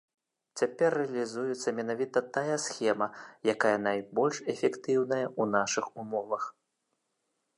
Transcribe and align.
Цяпер 0.59 0.91
рэалізуецца 0.99 1.73
менавіта 1.79 2.19
тая 2.37 2.55
схема, 2.65 3.07
якая 3.53 3.75
найбольш 3.89 4.37
эфектыўная 4.55 5.23
ў 5.29 5.43
нашых 5.59 5.85
умовах. 6.05 6.43